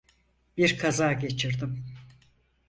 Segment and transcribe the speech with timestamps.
[0.57, 1.85] Bir kaza geçirdim.